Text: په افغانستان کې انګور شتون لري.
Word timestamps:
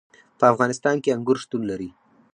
په 0.39 0.45
افغانستان 0.53 0.95
کې 1.03 1.13
انګور 1.15 1.37
شتون 1.43 1.61
لري. 1.69 1.89